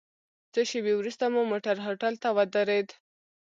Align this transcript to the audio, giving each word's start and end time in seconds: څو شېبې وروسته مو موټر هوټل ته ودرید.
څو 0.53 0.61
شېبې 0.69 0.93
وروسته 0.97 1.25
مو 1.33 1.41
موټر 1.51 1.75
هوټل 1.85 2.13
ته 2.23 2.29
ودرید. 2.37 2.87